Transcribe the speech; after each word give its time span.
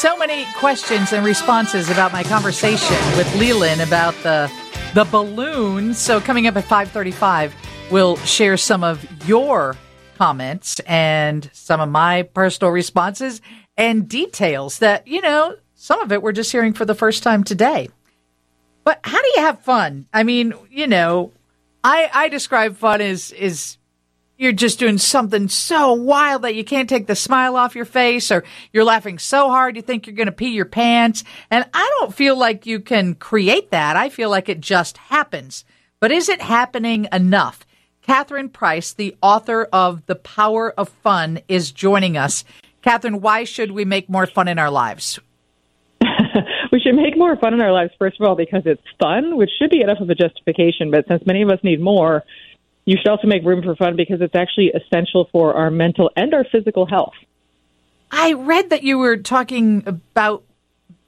so 0.00 0.16
many 0.16 0.46
questions 0.56 1.12
and 1.12 1.26
responses 1.26 1.90
about 1.90 2.10
my 2.10 2.22
conversation 2.22 2.96
with 3.18 3.30
Leland 3.36 3.82
about 3.82 4.14
the 4.22 4.50
the 4.94 5.04
balloons. 5.04 5.98
So 5.98 6.22
coming 6.22 6.46
up 6.46 6.56
at 6.56 6.64
5:35, 6.64 7.52
we'll 7.90 8.16
share 8.16 8.56
some 8.56 8.82
of 8.82 9.04
your 9.28 9.76
comments 10.16 10.80
and 10.86 11.50
some 11.52 11.82
of 11.82 11.90
my 11.90 12.22
personal 12.22 12.72
responses 12.72 13.42
and 13.76 14.08
details 14.08 14.78
that, 14.78 15.06
you 15.06 15.20
know, 15.20 15.56
some 15.74 16.00
of 16.00 16.12
it 16.12 16.22
we're 16.22 16.32
just 16.32 16.50
hearing 16.50 16.72
for 16.72 16.86
the 16.86 16.94
first 16.94 17.22
time 17.22 17.44
today. 17.44 17.90
But 18.84 19.00
how 19.04 19.20
do 19.20 19.28
you 19.36 19.42
have 19.42 19.60
fun? 19.60 20.06
I 20.14 20.22
mean, 20.22 20.54
you 20.70 20.86
know, 20.86 21.30
I 21.84 22.08
I 22.10 22.28
describe 22.30 22.78
fun 22.78 23.02
as 23.02 23.32
is 23.32 23.76
you're 24.40 24.52
just 24.52 24.78
doing 24.78 24.96
something 24.96 25.48
so 25.48 25.92
wild 25.92 26.42
that 26.42 26.54
you 26.54 26.64
can't 26.64 26.88
take 26.88 27.06
the 27.06 27.14
smile 27.14 27.56
off 27.56 27.76
your 27.76 27.84
face 27.84 28.32
or 28.32 28.42
you're 28.72 28.84
laughing 28.84 29.18
so 29.18 29.50
hard 29.50 29.76
you 29.76 29.82
think 29.82 30.06
you're 30.06 30.16
going 30.16 30.24
to 30.24 30.32
pee 30.32 30.48
your 30.48 30.64
pants. 30.64 31.24
And 31.50 31.66
I 31.74 31.96
don't 31.98 32.14
feel 32.14 32.38
like 32.38 32.64
you 32.64 32.80
can 32.80 33.16
create 33.16 33.70
that. 33.70 33.96
I 33.96 34.08
feel 34.08 34.30
like 34.30 34.48
it 34.48 34.62
just 34.62 34.96
happens. 34.96 35.66
But 36.00 36.10
is 36.10 36.30
it 36.30 36.40
happening 36.40 37.06
enough? 37.12 37.66
Catherine 38.00 38.48
Price, 38.48 38.94
the 38.94 39.14
author 39.20 39.68
of 39.74 40.06
The 40.06 40.16
Power 40.16 40.72
of 40.72 40.88
Fun, 40.88 41.40
is 41.46 41.70
joining 41.70 42.16
us. 42.16 42.42
Catherine, 42.80 43.20
why 43.20 43.44
should 43.44 43.72
we 43.72 43.84
make 43.84 44.08
more 44.08 44.26
fun 44.26 44.48
in 44.48 44.58
our 44.58 44.70
lives? 44.70 45.20
we 46.72 46.80
should 46.80 46.94
make 46.94 47.18
more 47.18 47.36
fun 47.36 47.52
in 47.52 47.60
our 47.60 47.72
lives, 47.72 47.92
first 47.98 48.18
of 48.18 48.26
all, 48.26 48.36
because 48.36 48.62
it's 48.64 48.80
fun, 48.98 49.36
which 49.36 49.50
should 49.58 49.68
be 49.68 49.82
enough 49.82 50.00
of 50.00 50.08
a 50.08 50.14
justification. 50.14 50.90
But 50.90 51.06
since 51.08 51.26
many 51.26 51.42
of 51.42 51.50
us 51.50 51.58
need 51.62 51.78
more, 51.78 52.24
you 52.90 52.96
should 52.96 53.08
also 53.08 53.28
make 53.28 53.44
room 53.44 53.62
for 53.62 53.76
fun 53.76 53.94
because 53.94 54.20
it's 54.20 54.34
actually 54.34 54.72
essential 54.72 55.28
for 55.30 55.54
our 55.54 55.70
mental 55.70 56.10
and 56.16 56.34
our 56.34 56.44
physical 56.50 56.86
health. 56.86 57.12
I 58.10 58.32
read 58.32 58.68
that 58.70 58.82
you 58.82 58.98
were 58.98 59.16
talking 59.16 59.84
about 59.86 60.42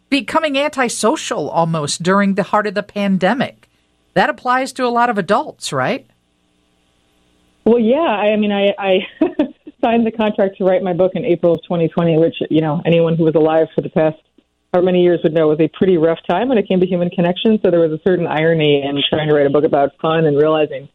becoming 0.08 0.56
antisocial 0.56 1.50
almost 1.50 2.00
during 2.00 2.36
the 2.36 2.44
heart 2.44 2.68
of 2.68 2.74
the 2.74 2.84
pandemic. 2.84 3.68
That 4.14 4.30
applies 4.30 4.72
to 4.74 4.86
a 4.86 4.94
lot 4.94 5.10
of 5.10 5.18
adults, 5.18 5.72
right? 5.72 6.06
Well, 7.64 7.80
yeah. 7.80 7.98
I 7.98 8.36
mean, 8.36 8.52
I, 8.52 8.74
I 8.78 8.98
signed 9.80 10.06
the 10.06 10.12
contract 10.12 10.58
to 10.58 10.64
write 10.64 10.84
my 10.84 10.92
book 10.92 11.12
in 11.16 11.24
April 11.24 11.54
of 11.54 11.64
2020, 11.64 12.16
which, 12.16 12.36
you 12.48 12.60
know, 12.60 12.80
anyone 12.86 13.16
who 13.16 13.24
was 13.24 13.34
alive 13.34 13.66
for 13.74 13.80
the 13.80 13.90
past 13.90 14.18
how 14.72 14.82
many 14.82 15.02
years 15.02 15.18
would 15.24 15.32
know 15.32 15.48
was 15.48 15.58
a 15.58 15.68
pretty 15.76 15.98
rough 15.98 16.20
time 16.30 16.48
when 16.48 16.58
it 16.58 16.68
came 16.68 16.78
to 16.78 16.86
human 16.86 17.10
connection. 17.10 17.58
So 17.60 17.72
there 17.72 17.80
was 17.80 17.90
a 17.90 18.00
certain 18.06 18.28
irony 18.28 18.84
in 18.84 19.02
trying 19.10 19.28
to 19.28 19.34
write 19.34 19.46
a 19.46 19.50
book 19.50 19.64
about 19.64 19.90
fun 20.00 20.26
and 20.26 20.36
realizing 20.36 20.88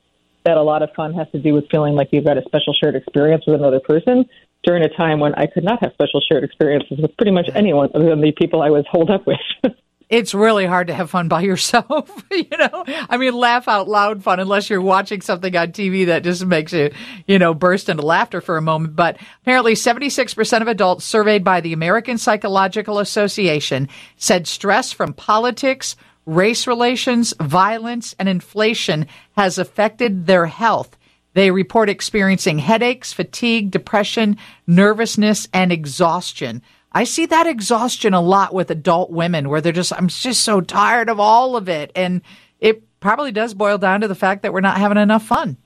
that 0.48 0.56
a 0.56 0.64
lot 0.64 0.82
of 0.82 0.90
fun 0.96 1.14
has 1.14 1.28
to 1.34 1.40
do 1.40 1.54
with 1.54 1.70
feeling 1.70 1.94
like 1.94 2.08
you've 2.14 2.24
got 2.24 2.38
a 2.38 2.42
special 2.44 2.74
shared 2.74 2.96
experience 2.96 3.44
with 3.46 3.56
another 3.60 3.82
person 3.82 4.26
during 4.64 4.82
a 4.82 4.90
time 4.96 5.20
when 5.20 5.36
I 5.36 5.46
could 5.46 5.66
not 5.66 5.84
have 5.84 5.92
special 5.94 6.22
shared 6.22 6.46
experiences 6.46 7.00
with 7.00 7.16
pretty 7.18 7.32
much 7.32 7.50
anyone 7.54 7.90
other 7.94 8.10
than 8.10 8.22
the 8.22 8.32
people 8.32 8.62
I 8.62 8.70
was 8.70 8.86
holed 8.90 9.12
up 9.12 9.28
with. 9.28 9.38
it's 10.10 10.34
really 10.34 10.66
hard 10.66 10.88
to 10.88 10.94
have 10.94 11.10
fun 11.10 11.28
by 11.28 11.42
yourself, 11.42 12.24
you 12.32 12.46
know? 12.58 12.86
I 13.10 13.18
mean, 13.18 13.34
laugh 13.34 13.68
out 13.68 13.90
loud 13.90 14.24
fun 14.24 14.40
unless 14.40 14.70
you're 14.70 14.82
watching 14.82 15.20
something 15.20 15.54
on 15.54 15.74
TV 15.74 16.06
that 16.06 16.24
just 16.24 16.46
makes 16.46 16.72
you, 16.72 16.92
you 17.26 17.40
know, 17.40 17.54
burst 17.54 17.90
into 17.90 18.06
laughter 18.06 18.40
for 18.40 18.56
a 18.56 18.62
moment. 18.62 18.96
But 18.96 19.18
apparently 19.42 19.74
76% 19.74 20.62
of 20.62 20.68
adults 20.70 21.04
surveyed 21.04 21.44
by 21.44 21.60
the 21.60 21.74
American 21.74 22.18
Psychological 22.18 23.00
Association 23.00 23.90
said 24.16 24.48
stress 24.48 24.94
from 24.94 25.14
politics, 25.14 25.98
race 26.28 26.68
relations, 26.68 27.34
violence, 27.40 28.14
and 28.20 28.30
inflation 28.30 29.08
has 29.36 29.58
affected 29.58 30.28
their 30.28 30.46
health. 30.46 30.96
They 31.34 31.50
report 31.50 31.90
experiencing 31.90 32.60
headaches, 32.60 33.14
fatigue, 33.14 33.72
depression, 33.72 34.38
nervousness, 34.68 35.48
and 35.54 35.72
exhaustion. 35.72 36.62
I 36.92 37.06
see 37.06 37.26
that 37.28 37.48
exhaustion 37.48 38.14
a 38.14 38.22
lot 38.22 38.54
with 38.54 38.70
adult 38.72 39.10
women 39.10 39.50
where 39.50 39.62
they're 39.62 39.72
just, 39.72 39.94
I'm 39.94 40.08
just 40.08 40.44
so 40.44 40.62
tired 40.62 41.10
of 41.10 41.20
all 41.20 41.56
of 41.56 41.70
it. 41.70 41.92
And 41.96 42.22
it 42.60 42.84
probably 43.00 43.32
does 43.32 43.54
boil 43.54 43.78
down 43.78 44.02
to 44.02 44.08
the 44.08 44.16
fact 44.16 44.42
that 44.42 44.54
we're 44.54 44.62
not 44.62 44.78
having 44.78 44.98
enough 44.98 45.24
fun. 45.24 45.58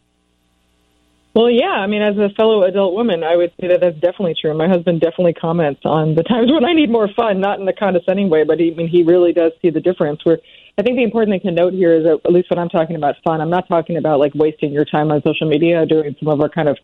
Well, 1.34 1.50
yeah. 1.50 1.80
I 1.80 1.88
mean, 1.88 2.02
as 2.02 2.18
a 2.18 2.30
fellow 2.36 2.64
adult 2.64 2.94
woman, 2.94 3.24
I 3.24 3.38
would 3.38 3.54
say 3.60 3.68
that 3.70 3.80
that's 3.80 4.00
definitely 4.00 4.36
true. 4.40 4.54
My 4.54 4.68
husband 4.68 5.00
definitely 5.00 5.34
comments 5.34 5.82
on 5.86 6.16
the 6.16 6.24
times 6.28 6.52
when 6.52 6.66
I 6.66 6.74
need 6.74 6.90
more 6.90 7.08
fun, 7.16 7.40
not 7.40 7.60
in 7.60 7.68
a 7.68 7.74
condescending 7.74 8.30
way, 8.30 8.44
but 8.44 8.60
he, 8.60 8.72
I 8.72 8.76
mean, 8.76 8.90
he 8.90 9.04
really 9.04 9.32
does 9.32 9.54
see 9.62 9.70
the 9.70 9.80
difference. 9.80 10.20
Where 10.24 10.40
I 10.78 10.82
think 10.82 10.98
the 10.98 11.04
important 11.04 11.34
thing 11.34 11.56
to 11.56 11.62
note 11.62 11.74
here 11.74 11.94
is 11.94 12.04
that, 12.04 12.20
at 12.26 12.34
least 12.34 12.50
when 12.50 12.60
I'm 12.60 12.70
talking 12.70 12.96
about 12.96 13.16
fun, 13.24 13.40
I'm 13.40 13.50
not 13.50 13.68
talking 13.70 13.98
about 13.98 14.20
like 14.20 14.34
wasting 14.36 14.74
your 14.74 14.86
time 14.86 15.12
on 15.12 15.22
social 15.24 15.48
media 15.48 15.86
doing 15.86 16.16
some 16.20 16.28
of 16.28 16.42
our 16.42 16.50
kind 16.50 16.68
of 16.68 16.78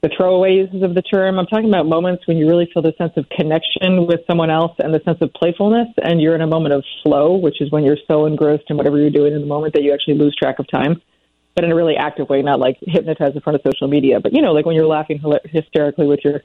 the 0.00 0.08
throwaways 0.08 0.82
of 0.82 0.94
the 0.94 1.02
term. 1.02 1.38
I'm 1.38 1.46
talking 1.46 1.68
about 1.68 1.86
moments 1.86 2.26
when 2.26 2.36
you 2.36 2.48
really 2.48 2.68
feel 2.72 2.82
the 2.82 2.94
sense 2.98 3.12
of 3.16 3.28
connection 3.28 4.06
with 4.06 4.20
someone 4.26 4.50
else 4.50 4.72
and 4.78 4.92
the 4.92 5.00
sense 5.04 5.18
of 5.20 5.32
playfulness, 5.34 5.88
and 6.02 6.20
you're 6.20 6.34
in 6.34 6.40
a 6.40 6.46
moment 6.46 6.74
of 6.74 6.82
flow, 7.04 7.36
which 7.36 7.60
is 7.60 7.70
when 7.70 7.84
you're 7.84 7.98
so 8.10 8.26
engrossed 8.26 8.64
in 8.68 8.76
whatever 8.76 8.98
you're 8.98 9.10
doing 9.10 9.34
in 9.34 9.40
the 9.40 9.46
moment 9.46 9.74
that 9.74 9.82
you 9.82 9.92
actually 9.92 10.14
lose 10.14 10.34
track 10.34 10.58
of 10.58 10.66
time 10.68 11.00
but 11.54 11.64
in 11.64 11.72
a 11.72 11.74
really 11.74 11.96
active 11.96 12.28
way, 12.28 12.42
not 12.42 12.60
like 12.60 12.78
hypnotized 12.82 13.34
in 13.34 13.42
front 13.42 13.56
of 13.56 13.62
social 13.64 13.88
media, 13.88 14.20
but 14.20 14.32
you 14.32 14.42
know, 14.42 14.52
like 14.52 14.66
when 14.66 14.74
you're 14.74 14.86
laughing 14.86 15.22
hysterically 15.44 16.06
with 16.06 16.20
your 16.24 16.42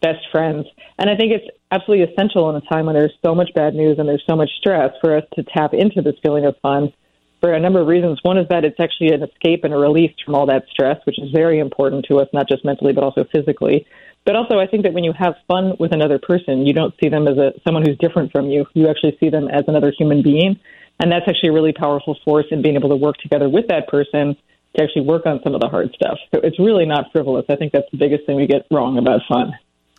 best 0.00 0.26
friends. 0.32 0.66
And 0.98 1.10
I 1.10 1.16
think 1.16 1.32
it's 1.32 1.46
absolutely 1.70 2.12
essential 2.12 2.48
in 2.50 2.56
a 2.56 2.60
time 2.62 2.86
when 2.86 2.94
there's 2.94 3.14
so 3.24 3.34
much 3.34 3.50
bad 3.54 3.74
news 3.74 3.98
and 3.98 4.08
there's 4.08 4.24
so 4.28 4.36
much 4.36 4.50
stress 4.58 4.92
for 5.00 5.16
us 5.16 5.24
to 5.34 5.42
tap 5.42 5.74
into 5.74 6.02
this 6.02 6.14
feeling 6.22 6.46
of 6.46 6.56
fun 6.62 6.92
for 7.40 7.52
a 7.52 7.60
number 7.60 7.80
of 7.80 7.86
reasons. 7.86 8.18
One 8.22 8.38
is 8.38 8.46
that 8.50 8.64
it's 8.64 8.78
actually 8.78 9.12
an 9.12 9.22
escape 9.22 9.64
and 9.64 9.72
a 9.72 9.76
release 9.76 10.12
from 10.24 10.34
all 10.34 10.46
that 10.46 10.64
stress, 10.70 10.98
which 11.04 11.18
is 11.18 11.30
very 11.30 11.58
important 11.58 12.04
to 12.06 12.18
us, 12.18 12.28
not 12.32 12.48
just 12.48 12.64
mentally, 12.64 12.92
but 12.92 13.04
also 13.04 13.24
physically. 13.32 13.86
But 14.26 14.36
also, 14.36 14.58
I 14.58 14.66
think 14.66 14.82
that 14.82 14.92
when 14.92 15.04
you 15.04 15.14
have 15.18 15.34
fun 15.48 15.74
with 15.78 15.92
another 15.92 16.18
person, 16.18 16.66
you 16.66 16.74
don't 16.74 16.94
see 17.02 17.08
them 17.08 17.26
as 17.26 17.38
a 17.38 17.52
someone 17.64 17.86
who's 17.86 17.96
different 17.98 18.30
from 18.32 18.50
you. 18.50 18.66
You 18.74 18.88
actually 18.88 19.16
see 19.18 19.30
them 19.30 19.48
as 19.48 19.62
another 19.66 19.92
human 19.96 20.22
being, 20.22 20.60
and 21.00 21.10
that's 21.10 21.26
actually 21.26 21.48
a 21.48 21.52
really 21.52 21.72
powerful 21.72 22.16
force 22.24 22.46
in 22.50 22.62
being 22.62 22.76
able 22.76 22.90
to 22.90 22.96
work 22.96 23.16
together 23.16 23.48
with 23.48 23.66
that 23.68 23.88
person 23.88 24.36
to 24.76 24.82
actually 24.82 25.02
work 25.02 25.26
on 25.26 25.40
some 25.42 25.54
of 25.54 25.60
the 25.60 25.68
hard 25.68 25.92
stuff. 25.94 26.18
So 26.32 26.40
it's 26.42 26.58
really 26.58 26.84
not 26.84 27.10
frivolous. 27.10 27.46
I 27.48 27.56
think 27.56 27.72
that's 27.72 27.90
the 27.90 27.96
biggest 27.96 28.26
thing 28.26 28.36
we 28.36 28.46
get 28.46 28.66
wrong 28.70 28.98
about 28.98 29.22
fun. 29.28 29.52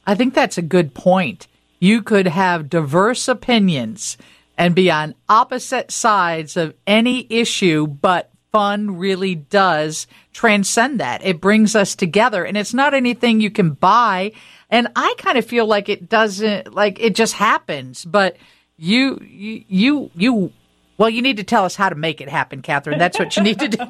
I 0.06 0.16
think 0.16 0.34
that's 0.34 0.57
a 0.57 0.63
good 0.63 0.94
point. 0.94 1.47
You 1.79 2.03
could 2.03 2.28
have 2.28 2.69
diverse 2.69 3.28
opinions 3.28 4.17
and 4.57 4.75
be 4.75 4.91
on 4.91 5.16
opposite 5.28 5.90
sides 5.91 6.56
of 6.56 6.75
any 6.85 7.25
issue, 7.31 7.88
but 7.88 8.31
fun 8.51 8.97
really 8.97 9.34
does 9.34 10.06
transcend 10.34 11.00
that. 11.00 11.25
It 11.25 11.41
brings 11.41 11.75
us 11.75 11.95
together 11.95 12.45
and 12.45 12.56
it's 12.56 12.73
not 12.73 12.94
anything 12.94 13.41
you 13.41 13.50
can 13.50 13.72
buy. 13.72 14.34
And 14.69 14.88
I 14.95 15.16
kind 15.17 15.38
of 15.38 15.45
feel 15.45 15.66
like 15.66 15.90
it 15.90 16.09
doesn't, 16.09 16.73
like 16.73 17.00
it 17.00 17.16
just 17.16 17.34
happens, 17.34 18.06
but 18.06 18.38
you, 18.78 19.19
you, 19.22 19.63
you, 19.67 20.11
you 20.16 20.53
well, 21.01 21.09
you 21.09 21.23
need 21.23 21.38
to 21.38 21.44
tell 21.44 21.66
us 21.66 21.75
how 21.75 21.89
to 21.89 21.95
make 21.95 22.22
it 22.22 22.29
happen, 22.29 22.62
Catherine. 22.62 23.00
That's 23.00 23.17
what 23.17 23.35
you 23.35 23.41
need 23.41 23.57
to 23.57 23.67
do. 23.69 23.85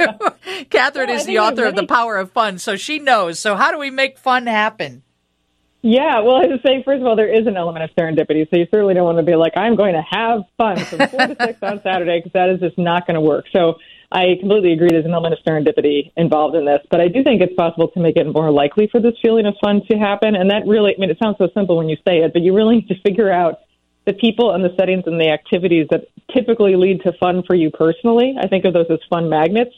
Catherine 0.69 1.09
well, 1.09 1.19
is 1.19 1.25
the 1.25 1.39
author 1.39 1.65
of 1.65 1.75
The 1.75 1.85
Power 1.85 2.15
of 2.15 2.31
Fun, 2.31 2.57
so 2.57 2.77
she 2.77 2.99
knows. 2.99 3.37
So, 3.37 3.57
how 3.57 3.69
do 3.69 3.77
we 3.77 3.89
make 3.89 4.17
fun 4.17 4.47
happen? 4.47 5.03
Yeah, 5.81 6.21
well, 6.21 6.37
I 6.37 6.47
would 6.47 6.61
say, 6.65 6.81
first 6.85 7.01
of 7.01 7.07
all, 7.07 7.17
there 7.17 7.27
is 7.27 7.47
an 7.47 7.57
element 7.57 7.83
of 7.83 7.89
serendipity. 7.97 8.49
So, 8.49 8.55
you 8.55 8.65
certainly 8.71 8.93
don't 8.93 9.03
want 9.03 9.17
to 9.17 9.23
be 9.23 9.35
like, 9.35 9.57
I'm 9.57 9.75
going 9.75 9.93
to 9.93 10.03
have 10.09 10.43
fun 10.55 10.77
from 10.85 10.99
4 10.99 11.27
to 11.27 11.35
6 11.37 11.59
on 11.61 11.81
Saturday, 11.83 12.19
because 12.19 12.31
that 12.31 12.49
is 12.49 12.61
just 12.61 12.77
not 12.77 13.05
going 13.05 13.15
to 13.15 13.21
work. 13.21 13.43
So, 13.51 13.75
I 14.09 14.37
completely 14.39 14.71
agree 14.71 14.87
there's 14.89 15.03
an 15.03 15.11
element 15.11 15.33
of 15.33 15.39
serendipity 15.45 16.13
involved 16.15 16.55
in 16.55 16.63
this, 16.63 16.79
but 16.89 17.01
I 17.01 17.09
do 17.09 17.23
think 17.23 17.41
it's 17.41 17.55
possible 17.55 17.89
to 17.89 17.99
make 17.99 18.15
it 18.15 18.25
more 18.25 18.51
likely 18.51 18.87
for 18.89 19.01
this 19.01 19.15
feeling 19.21 19.45
of 19.45 19.55
fun 19.61 19.81
to 19.91 19.97
happen. 19.97 20.35
And 20.35 20.49
that 20.49 20.65
really, 20.65 20.93
I 20.95 20.99
mean, 20.99 21.09
it 21.09 21.17
sounds 21.21 21.37
so 21.39 21.49
simple 21.53 21.75
when 21.75 21.89
you 21.89 21.97
say 22.07 22.19
it, 22.19 22.31
but 22.31 22.41
you 22.41 22.55
really 22.55 22.75
need 22.75 22.87
to 22.87 23.01
figure 23.01 23.31
out 23.31 23.59
the 24.05 24.13
people 24.13 24.51
and 24.53 24.63
the 24.63 24.73
settings 24.77 25.03
and 25.05 25.19
the 25.19 25.29
activities 25.29 25.87
that 25.91 26.07
typically 26.33 26.75
lead 26.75 27.01
to 27.03 27.13
fun 27.19 27.43
for 27.45 27.55
you 27.55 27.69
personally. 27.69 28.35
I 28.39 28.47
think 28.47 28.65
of 28.65 28.73
those 28.73 28.87
as 28.89 28.99
fun 29.09 29.29
magnets. 29.29 29.71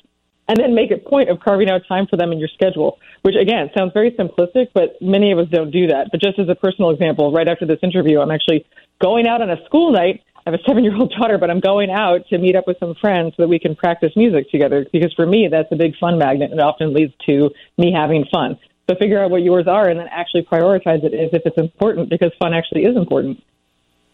And 0.45 0.59
then 0.59 0.75
make 0.75 0.91
a 0.91 0.97
point 0.97 1.29
of 1.29 1.39
carving 1.39 1.69
out 1.69 1.83
time 1.87 2.05
for 2.05 2.17
them 2.17 2.33
in 2.33 2.37
your 2.37 2.49
schedule, 2.49 2.99
which 3.21 3.35
again 3.39 3.69
sounds 3.77 3.93
very 3.93 4.11
simplistic, 4.11 4.67
but 4.73 5.01
many 5.01 5.31
of 5.31 5.39
us 5.39 5.47
don't 5.49 5.71
do 5.71 5.87
that. 5.87 6.09
But 6.11 6.21
just 6.21 6.37
as 6.37 6.49
a 6.49 6.55
personal 6.55 6.89
example, 6.89 7.31
right 7.31 7.47
after 7.47 7.65
this 7.65 7.79
interview, 7.81 8.19
I'm 8.19 8.29
actually 8.29 8.65
going 9.01 9.25
out 9.25 9.41
on 9.41 9.49
a 9.49 9.63
school 9.65 9.93
night. 9.93 10.21
I 10.45 10.51
have 10.51 10.59
a 10.59 10.63
seven 10.67 10.83
year 10.83 10.93
old 10.97 11.13
daughter, 11.17 11.37
but 11.37 11.49
I'm 11.49 11.61
going 11.61 11.89
out 11.89 12.27
to 12.27 12.37
meet 12.37 12.57
up 12.57 12.67
with 12.67 12.77
some 12.79 12.93
friends 12.99 13.35
so 13.37 13.43
that 13.43 13.47
we 13.47 13.57
can 13.57 13.73
practice 13.73 14.11
music 14.17 14.51
together 14.51 14.85
because 14.91 15.13
for 15.13 15.25
me, 15.25 15.47
that's 15.49 15.71
a 15.71 15.77
big 15.77 15.95
fun 15.97 16.17
magnet 16.17 16.51
and 16.51 16.59
it 16.59 16.63
often 16.63 16.93
leads 16.93 17.13
to 17.25 17.49
me 17.77 17.93
having 17.93 18.25
fun. 18.29 18.59
So 18.89 18.97
figure 18.97 19.23
out 19.23 19.31
what 19.31 19.43
yours 19.43 19.67
are 19.67 19.87
and 19.87 19.97
then 19.97 20.07
actually 20.11 20.43
prioritize 20.43 21.05
it 21.05 21.13
as 21.13 21.29
if 21.31 21.43
it's 21.45 21.57
important 21.57 22.09
because 22.09 22.33
fun 22.37 22.53
actually 22.53 22.83
is 22.83 22.97
important. 22.97 23.41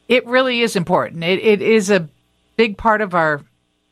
It 0.09 0.25
really 0.25 0.61
is 0.61 0.75
important. 0.75 1.23
It, 1.23 1.39
it 1.39 1.61
is 1.61 1.89
a 1.89 2.09
big 2.57 2.77
part 2.77 2.99
of 2.99 3.15
our 3.15 3.41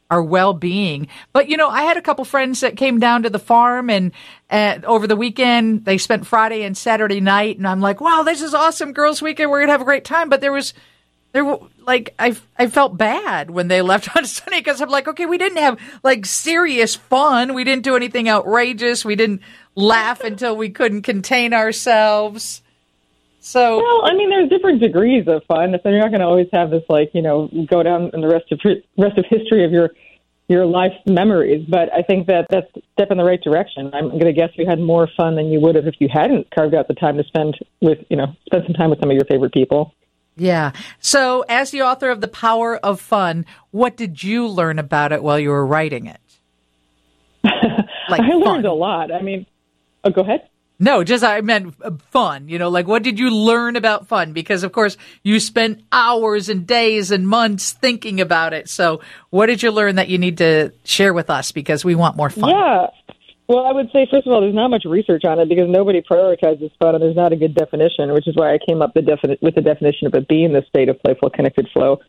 our 0.10 0.24
well-being. 0.24 1.10
But 1.34 1.50
you 1.50 1.58
know, 1.58 1.68
I 1.68 1.84
had 1.84 1.98
a 1.98 2.02
couple 2.02 2.24
friends 2.24 2.62
that 2.62 2.78
came 2.78 2.98
down 2.98 3.24
to 3.24 3.30
the 3.30 3.40
farm 3.40 3.90
and 3.90 4.14
uh, 4.50 4.80
over 4.86 5.06
the 5.06 5.18
weekend 5.18 5.84
they 5.84 5.98
spent 5.98 6.26
Friday 6.26 6.64
and 6.64 6.78
Saturday 6.78 7.20
night 7.20 7.58
and 7.58 7.68
I'm 7.68 7.82
like, 7.82 8.00
"Wow, 8.02 8.24
this 8.24 8.42
is 8.42 8.54
awesome 8.54 8.94
girls 8.94 9.22
weekend. 9.22 9.52
We're 9.52 9.66
to 9.66 9.72
have 9.72 9.82
a 9.82 9.86
great 9.86 10.06
time." 10.06 10.30
But 10.30 10.40
there 10.42 10.54
was 10.54 10.74
there 11.34 11.44
were 11.44 11.60
like 11.86 12.16
I 12.18 12.38
I 12.58 12.68
felt 12.68 12.98
bad 12.98 13.52
when 13.52 13.68
they 13.68 13.82
left 13.94 14.16
on 14.16 14.26
Sunday 14.26 14.62
cuz 14.62 14.82
I'm 14.82 14.90
like, 14.90 15.10
"Okay, 15.10 15.26
we 15.26 15.38
didn't 15.38 15.58
have 15.58 15.78
like 16.04 16.26
serious 16.26 16.96
fun. 16.96 17.54
We 17.54 17.66
didn't 17.66 17.84
do 17.84 17.98
anything 17.98 18.30
outrageous. 18.30 19.04
We 19.04 19.18
didn't 19.18 19.42
laugh 19.76 20.22
until 20.22 20.56
we 20.56 20.70
couldn't 20.70 21.02
contain 21.02 21.54
ourselves." 21.54 22.62
So, 23.48 23.78
well, 23.78 24.02
I 24.04 24.14
mean, 24.14 24.30
there's 24.30 24.50
different 24.50 24.82
degrees 24.82 25.26
of 25.26 25.42
fun. 25.46 25.74
So 25.82 25.88
you're 25.88 26.02
not 26.02 26.10
going 26.10 26.20
to 26.20 26.26
always 26.26 26.50
have 26.52 26.70
this, 26.70 26.84
like, 26.90 27.12
you 27.14 27.22
know, 27.22 27.50
go 27.70 27.82
down 27.82 28.12
in 28.14 28.20
the 28.20 28.28
rest 28.28 28.52
of 28.52 28.60
rest 28.98 29.18
of 29.18 29.24
history 29.30 29.64
of 29.64 29.72
your 29.72 29.92
your 30.50 30.66
life 30.66 30.92
memories. 31.06 31.66
But 31.66 31.88
I 31.94 32.02
think 32.02 32.28
that 32.28 32.48
that's 32.50 32.68
a 32.76 32.82
step 32.92 33.10
in 33.10 33.18
the 33.18 33.24
right 33.24 33.42
direction. 33.42 33.90
I'm 33.94 34.10
going 34.10 34.26
to 34.26 34.34
guess 34.34 34.50
you 34.56 34.66
had 34.68 34.82
more 34.82 35.08
fun 35.16 35.36
than 35.38 35.46
you 35.46 35.62
would 35.62 35.76
have 35.76 35.88
if 35.88 35.96
you 36.00 36.10
hadn't 36.12 36.54
carved 36.54 36.76
out 36.76 36.90
the 36.90 36.94
time 36.94 37.16
to 37.16 37.24
spend 37.24 37.58
with, 37.80 38.00
you 38.10 38.18
know, 38.18 38.36
spend 38.48 38.66
some 38.66 38.74
time 38.74 38.90
with 38.90 39.00
some 39.00 39.10
of 39.10 39.16
your 39.16 39.24
favorite 39.24 39.54
people. 39.54 39.94
Yeah. 40.36 40.74
So, 41.00 41.46
as 41.48 41.72
the 41.72 41.84
author 41.84 42.10
of 42.10 42.20
The 42.20 42.28
Power 42.28 42.76
of 42.76 43.00
Fun, 43.00 43.46
what 43.72 43.96
did 43.96 44.24
you 44.24 44.46
learn 44.46 44.78
about 44.78 45.14
it 45.14 45.24
while 45.24 45.40
you 45.40 45.52
were 45.52 45.66
writing 45.66 46.06
it? 46.08 46.20
Like 48.10 48.22
I 48.22 48.36
learned 48.36 48.64
fun. 48.64 48.66
a 48.66 48.74
lot. 48.74 49.12
I 49.12 49.22
mean, 49.22 49.46
oh, 50.06 50.10
go 50.10 50.22
ahead. 50.22 50.48
No, 50.80 51.04
just 51.04 51.24
I 51.24 51.42
meant 51.42 51.76
uh, 51.82 51.92
fun. 52.12 52.50
You 52.50 52.60
know, 52.60 52.70
like 52.70 52.88
what 52.88 53.04
did 53.04 53.18
you 53.18 53.32
learn 53.32 53.76
about 53.76 54.08
fun? 54.08 54.34
Because 54.34 54.64
of 54.64 54.72
course 54.72 54.98
you 55.24 55.40
spent 55.40 55.82
hours 55.92 56.50
and 56.50 56.68
days 56.68 57.12
and 57.12 57.28
months 57.28 57.72
thinking 57.72 58.22
about 58.22 58.54
it. 58.54 58.70
So, 58.70 59.02
what 59.30 59.48
did 59.48 59.64
you 59.64 59.72
learn 59.72 59.96
that 59.96 60.08
you 60.08 60.18
need 60.18 60.38
to 60.38 60.72
share 60.84 61.14
with 61.14 61.30
us? 61.30 61.52
Because 61.52 61.84
we 61.84 61.96
want 61.96 62.16
more 62.16 62.30
fun. 62.30 62.50
Yeah. 62.50 62.88
Well, 63.48 63.66
I 63.66 63.72
would 63.72 63.88
say 63.94 64.06
first 64.12 64.28
of 64.28 64.34
all, 64.34 64.42
there's 64.42 64.54
not 64.54 64.70
much 64.70 64.84
research 64.86 65.24
on 65.24 65.40
it 65.40 65.48
because 65.48 65.70
nobody 65.70 66.02
prioritizes 66.02 66.70
fun, 66.80 66.96
and 66.96 67.02
there's 67.02 67.16
not 67.16 67.32
a 67.32 67.38
good 67.38 67.56
definition, 67.56 68.12
which 68.14 68.28
is 68.28 68.36
why 68.36 68.54
I 68.54 68.60
came 68.68 68.82
up 68.82 68.94
the 68.94 69.00
defini- 69.00 69.42
with 69.42 69.56
the 69.56 69.62
definition 69.62 70.06
of 70.06 70.14
it 70.16 70.28
being 70.28 70.52
the 70.52 70.64
state 70.68 70.90
of 70.90 71.00
playful, 71.02 71.30
connected 71.30 71.70
flow. 71.72 72.00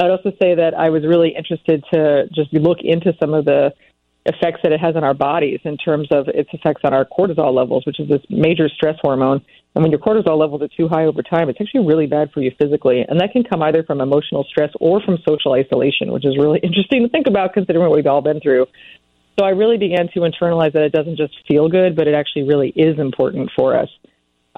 I'd 0.00 0.10
also 0.10 0.30
say 0.40 0.54
that 0.54 0.74
I 0.74 0.90
was 0.90 1.04
really 1.06 1.34
interested 1.36 1.84
to 1.92 2.28
just 2.34 2.52
look 2.52 2.78
into 2.82 3.14
some 3.20 3.34
of 3.34 3.44
the 3.44 3.72
effects 4.26 4.60
that 4.62 4.72
it 4.72 4.80
has 4.80 4.96
on 4.96 5.04
our 5.04 5.14
bodies 5.14 5.60
in 5.64 5.76
terms 5.76 6.08
of 6.10 6.28
its 6.28 6.50
effects 6.52 6.82
on 6.84 6.92
our 6.92 7.04
cortisol 7.04 7.54
levels, 7.54 7.86
which 7.86 8.00
is 8.00 8.08
this 8.08 8.22
major 8.28 8.68
stress 8.68 8.96
hormone. 9.00 9.40
And 9.74 9.82
when 9.82 9.90
your 9.90 10.00
cortisol 10.00 10.38
levels 10.38 10.62
are 10.62 10.68
too 10.68 10.88
high 10.88 11.04
over 11.04 11.22
time, 11.22 11.48
it's 11.48 11.60
actually 11.60 11.86
really 11.86 12.06
bad 12.06 12.32
for 12.32 12.40
you 12.40 12.50
physically. 12.58 13.04
And 13.06 13.20
that 13.20 13.32
can 13.32 13.44
come 13.44 13.62
either 13.62 13.82
from 13.82 14.00
emotional 14.00 14.44
stress 14.44 14.70
or 14.80 15.00
from 15.00 15.18
social 15.28 15.52
isolation, 15.52 16.12
which 16.12 16.24
is 16.24 16.36
really 16.38 16.60
interesting 16.62 17.02
to 17.02 17.08
think 17.08 17.26
about 17.26 17.52
considering 17.52 17.86
what 17.86 17.94
we've 17.94 18.06
all 18.06 18.22
been 18.22 18.40
through. 18.40 18.66
So 19.38 19.44
I 19.44 19.50
really 19.50 19.76
began 19.76 20.08
to 20.14 20.20
internalize 20.20 20.72
that 20.72 20.82
it 20.82 20.92
doesn't 20.92 21.16
just 21.16 21.34
feel 21.46 21.68
good, 21.68 21.94
but 21.94 22.08
it 22.08 22.14
actually 22.14 22.44
really 22.44 22.70
is 22.70 22.98
important 22.98 23.50
for 23.56 23.78
us. 23.78 23.88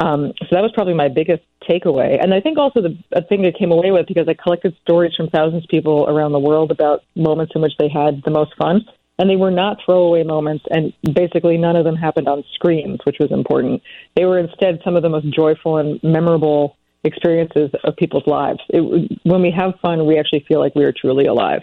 Um, 0.00 0.32
so 0.38 0.46
that 0.52 0.62
was 0.62 0.70
probably 0.72 0.94
my 0.94 1.08
biggest 1.08 1.42
takeaway. 1.68 2.22
And 2.22 2.32
I 2.32 2.40
think 2.40 2.56
also 2.56 2.80
the 2.80 2.96
a 3.10 3.22
thing 3.22 3.42
that 3.42 3.58
came 3.58 3.72
away 3.72 3.90
with 3.90 4.06
because 4.06 4.28
I 4.28 4.34
collected 4.34 4.76
stories 4.82 5.12
from 5.16 5.28
thousands 5.28 5.64
of 5.64 5.68
people 5.68 6.06
around 6.08 6.30
the 6.30 6.38
world 6.38 6.70
about 6.70 7.02
moments 7.16 7.52
in 7.56 7.62
which 7.62 7.72
they 7.80 7.88
had 7.88 8.22
the 8.24 8.30
most 8.30 8.54
fun 8.56 8.86
and 9.18 9.28
they 9.28 9.36
were 9.36 9.50
not 9.50 9.78
throwaway 9.84 10.22
moments, 10.22 10.64
and 10.70 10.92
basically 11.12 11.56
none 11.58 11.76
of 11.76 11.84
them 11.84 11.96
happened 11.96 12.28
on 12.28 12.44
screens, 12.54 13.00
which 13.04 13.16
was 13.18 13.30
important. 13.32 13.82
They 14.14 14.24
were 14.24 14.38
instead 14.38 14.80
some 14.84 14.96
of 14.96 15.02
the 15.02 15.08
most 15.08 15.28
joyful 15.30 15.78
and 15.78 16.00
memorable 16.02 16.76
experiences 17.04 17.70
of 17.84 17.96
people's 17.96 18.26
lives. 18.26 18.60
It, 18.68 18.80
when 19.24 19.42
we 19.42 19.50
have 19.50 19.74
fun, 19.80 20.06
we 20.06 20.18
actually 20.18 20.44
feel 20.46 20.60
like 20.60 20.74
we 20.74 20.84
are 20.84 20.92
truly 20.92 21.26
alive. 21.26 21.62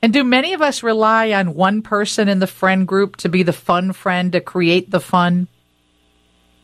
And 0.00 0.12
do 0.12 0.22
many 0.22 0.52
of 0.52 0.62
us 0.62 0.82
rely 0.82 1.32
on 1.32 1.54
one 1.54 1.82
person 1.82 2.28
in 2.28 2.38
the 2.38 2.46
friend 2.46 2.86
group 2.86 3.16
to 3.16 3.28
be 3.28 3.42
the 3.42 3.52
fun 3.52 3.92
friend, 3.92 4.30
to 4.32 4.40
create 4.40 4.90
the 4.90 5.00
fun? 5.00 5.48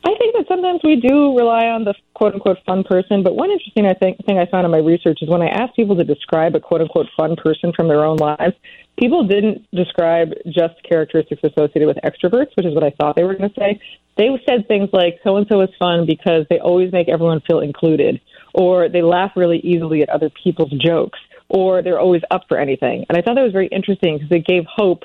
I 0.04 0.14
think 0.18 0.36
that 0.36 0.44
sometimes 0.48 0.80
we 0.84 0.96
do 0.96 1.34
rely 1.36 1.66
on 1.68 1.84
the 1.84 1.94
quote 2.12 2.34
unquote 2.34 2.58
fun 2.66 2.84
person, 2.84 3.22
but 3.22 3.36
one 3.36 3.50
interesting 3.50 3.86
I 3.86 3.94
think 3.94 4.22
thing 4.26 4.38
I 4.38 4.44
found 4.44 4.66
in 4.66 4.70
my 4.70 4.78
research 4.78 5.20
is 5.22 5.30
when 5.30 5.40
I 5.40 5.48
asked 5.48 5.76
people 5.76 5.96
to 5.96 6.04
describe 6.04 6.54
a 6.54 6.60
quote 6.60 6.82
unquote 6.82 7.06
fun 7.16 7.36
person 7.36 7.72
from 7.74 7.88
their 7.88 8.04
own 8.04 8.18
lives, 8.18 8.54
people 8.98 9.26
didn't 9.26 9.66
describe 9.72 10.34
just 10.46 10.74
characteristics 10.86 11.42
associated 11.42 11.86
with 11.86 11.96
extroverts, 12.04 12.54
which 12.54 12.66
is 12.66 12.74
what 12.74 12.84
I 12.84 12.90
thought 12.90 13.16
they 13.16 13.24
were 13.24 13.34
going 13.34 13.48
to 13.48 13.58
say. 13.58 13.80
They 14.18 14.28
said 14.46 14.68
things 14.68 14.90
like 14.92 15.20
so 15.24 15.36
and 15.36 15.46
so 15.50 15.62
is 15.62 15.70
fun 15.78 16.04
because 16.04 16.44
they 16.50 16.58
always 16.58 16.92
make 16.92 17.08
everyone 17.08 17.40
feel 17.40 17.60
included, 17.60 18.20
or 18.52 18.90
they 18.90 19.02
laugh 19.02 19.32
really 19.36 19.58
easily 19.60 20.02
at 20.02 20.10
other 20.10 20.30
people's 20.30 20.72
jokes, 20.84 21.18
or 21.48 21.80
they're 21.80 21.98
always 21.98 22.22
up 22.30 22.42
for 22.46 22.58
anything. 22.58 23.06
And 23.08 23.16
I 23.16 23.22
thought 23.22 23.36
that 23.36 23.42
was 23.42 23.52
very 23.52 23.68
interesting 23.68 24.18
because 24.18 24.30
it 24.30 24.46
gave 24.46 24.64
hope 24.66 25.04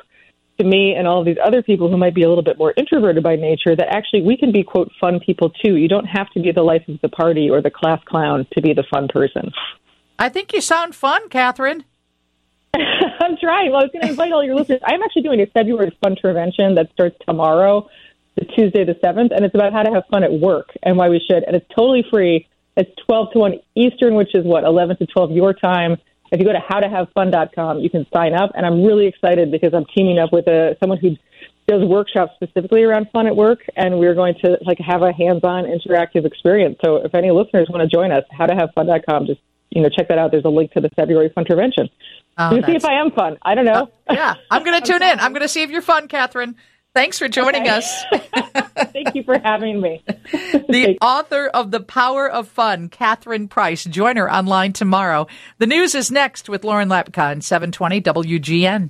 to 0.60 0.66
me 0.66 0.94
and 0.94 1.08
all 1.08 1.20
of 1.20 1.26
these 1.26 1.38
other 1.44 1.64
people 1.64 1.90
who 1.90 1.98
might 1.98 2.14
be 2.14 2.24
a 2.24 2.30
little 2.30 2.44
bit 2.44 2.58
more 2.58 2.74
introverted 2.78 3.24
by 3.24 3.36
nature 3.36 3.76
that 3.76 3.88
actually 3.90 4.22
we 4.22 4.38
can 4.38 4.52
be 4.52 4.64
quote 4.64 4.92
fun 5.00 5.20
people 5.20 5.50
too. 5.50 5.76
You 5.76 5.88
don't 5.88 6.06
have 6.06 6.30
to 6.32 6.42
be 6.42 6.52
the 6.52 6.62
life 6.62 6.88
of 6.88 7.00
the 7.02 7.10
party 7.10 7.50
or 7.50 7.62
the 7.62 7.72
class 7.72 8.00
clown 8.06 8.46
to 8.54 8.62
be 8.62 8.74
the 8.74 8.84
fun 8.92 9.08
person. 9.08 9.52
I 10.18 10.30
think 10.30 10.54
you 10.54 10.62
sound 10.62 10.96
fun, 10.96 11.30
Catherine. 11.30 11.86
I'm 12.74 13.38
trying. 13.38 13.72
Well, 13.72 13.82
I 13.82 13.84
was 13.84 13.92
going 13.92 14.04
to 14.04 14.10
invite 14.10 14.32
all 14.32 14.44
your 14.44 14.56
listeners. 14.56 14.82
I'm 14.86 15.02
actually 15.02 15.24
doing 15.24 15.42
a 15.42 15.48
February 15.48 15.96
fun 16.04 16.12
intervention 16.12 16.76
that 16.76 16.92
starts 16.92 17.16
tomorrow, 17.26 17.90
the 18.36 18.46
Tuesday 18.46 18.84
the 18.84 18.98
seventh, 19.02 19.32
and 19.32 19.46
it's 19.46 19.56
about 19.56 19.74
how 19.74 19.84
to 19.84 19.92
have 19.92 20.04
fun 20.12 20.24
at 20.24 20.32
work 20.32 20.70
and 20.84 20.98
why 20.98 21.10
we 21.10 21.20
should. 21.20 21.44
And 21.44 21.56
it's 21.56 21.66
totally 21.76 22.06
free. 22.12 22.48
It's 22.76 22.92
12 23.06 23.34
to 23.34 23.40
1 23.40 23.60
Eastern, 23.76 24.16
which 24.16 24.36
is 24.36 24.46
what 24.46 24.64
11 24.66 24.98
to 24.98 25.06
12 25.06 25.32
your 25.32 25.54
time. 25.54 25.98
If 26.32 26.40
you 26.40 26.46
go 26.46 26.54
to 26.54 26.60
howtohavefun.com, 26.60 27.80
you 27.80 27.90
can 27.90 28.06
sign 28.14 28.34
up. 28.34 28.52
And 28.56 28.66
I'm 28.66 28.84
really 28.84 29.08
excited 29.08 29.52
because 29.52 29.74
I'm 29.74 29.86
teaming 29.96 30.20
up 30.20 30.32
with 30.32 30.48
a, 30.48 30.78
someone 30.80 31.00
who 31.00 31.16
does 31.68 31.88
workshops 31.88 32.34
specifically 32.36 32.84
around 32.84 33.10
fun 33.12 33.28
at 33.28 33.36
work, 33.36 33.60
and 33.76 34.00
we're 34.00 34.16
going 34.16 34.36
to 34.44 34.58
like 34.66 34.80
have 34.80 35.02
a 35.04 35.14
hands-on 35.14 35.66
interactive 35.66 36.26
experience. 36.26 36.78
So 36.84 36.98
if 36.98 37.14
any 37.14 37.30
listeners 37.32 37.68
want 37.70 37.88
to 37.88 37.96
join 37.96 38.12
us, 38.12 38.24
howtohavefun.com, 38.38 39.28
just 39.28 39.40
you 39.70 39.84
know 39.84 39.90
check 39.90 40.08
that 40.08 40.18
out. 40.18 40.32
There's 40.32 40.46
a 40.46 40.50
link 40.50 40.72
to 40.74 40.82
the 40.82 40.90
February 40.90 41.30
fun 41.30 41.46
intervention. 41.46 41.90
Oh, 42.38 42.52
see 42.52 42.76
if 42.76 42.86
I 42.86 42.94
am 43.00 43.12
fun. 43.12 43.38
I 43.42 43.54
don't 43.54 43.66
know. 43.66 43.92
Uh, 44.08 44.14
yeah, 44.14 44.36
I'm 44.50 44.64
going 44.64 44.82
to 44.82 44.86
tune 44.86 45.04
in. 45.04 45.20
I'm 45.20 45.32
going 45.32 45.42
to 45.44 45.48
see 45.48 45.62
if 45.62 45.70
you're 45.70 45.82
fun, 45.82 46.08
Catherine. 46.08 46.56
Thanks 46.96 47.20
for 47.20 47.28
joining 47.28 47.64
okay. 47.64 47.70
us. 47.70 48.04
Thank 48.94 49.14
you 49.14 49.24
for 49.24 49.38
having 49.38 49.80
me. 49.80 50.04
the 50.32 50.98
author 51.02 51.48
of 51.48 51.72
The 51.72 51.82
Power 51.82 52.30
of 52.30 52.48
Fun, 52.48 52.90
Catherine 52.90 53.48
Price. 53.48 53.84
Join 53.84 54.18
her 54.18 54.32
online 54.32 54.74
tomorrow. 54.74 55.28
The 55.60 55.68
news 55.68 55.94
is 55.94 56.10
next 56.10 56.50
with 56.50 56.64
Lauren 56.64 56.90
Lapka 56.90 57.44
720 57.44 58.02
WGN. 58.02 58.90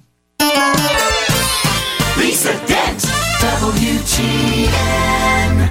Lisa 2.18 2.54
Dent, 2.68 3.00
WGN. 3.40 5.69